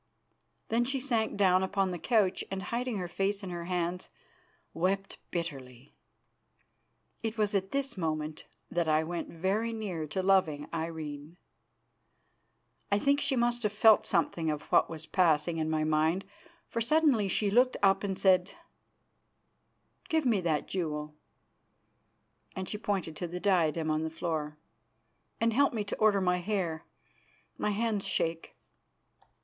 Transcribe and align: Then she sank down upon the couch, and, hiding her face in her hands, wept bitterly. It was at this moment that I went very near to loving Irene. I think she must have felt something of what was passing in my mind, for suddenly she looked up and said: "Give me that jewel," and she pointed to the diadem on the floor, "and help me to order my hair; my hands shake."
Then 0.69 0.83
she 0.83 0.99
sank 0.99 1.37
down 1.37 1.61
upon 1.61 1.91
the 1.91 1.99
couch, 1.99 2.43
and, 2.49 2.63
hiding 2.63 2.97
her 2.97 3.07
face 3.07 3.43
in 3.43 3.51
her 3.51 3.65
hands, 3.65 4.09
wept 4.73 5.19
bitterly. 5.29 5.93
It 7.21 7.37
was 7.37 7.53
at 7.53 7.69
this 7.69 7.95
moment 7.95 8.47
that 8.71 8.87
I 8.87 9.03
went 9.03 9.29
very 9.29 9.71
near 9.71 10.07
to 10.07 10.23
loving 10.23 10.67
Irene. 10.73 11.37
I 12.91 12.97
think 12.97 13.21
she 13.21 13.35
must 13.35 13.61
have 13.61 13.73
felt 13.73 14.07
something 14.07 14.49
of 14.49 14.63
what 14.71 14.89
was 14.89 15.05
passing 15.05 15.57
in 15.59 15.69
my 15.69 15.83
mind, 15.83 16.25
for 16.67 16.81
suddenly 16.81 17.27
she 17.27 17.51
looked 17.51 17.77
up 17.83 18.03
and 18.03 18.17
said: 18.17 18.53
"Give 20.09 20.25
me 20.25 20.41
that 20.41 20.65
jewel," 20.67 21.13
and 22.55 22.67
she 22.67 22.79
pointed 22.79 23.15
to 23.17 23.27
the 23.27 23.39
diadem 23.39 23.91
on 23.91 24.01
the 24.01 24.09
floor, 24.09 24.57
"and 25.39 25.53
help 25.53 25.73
me 25.75 25.83
to 25.83 25.97
order 25.99 26.21
my 26.21 26.37
hair; 26.37 26.85
my 27.59 27.69
hands 27.69 28.07
shake." 28.07 28.55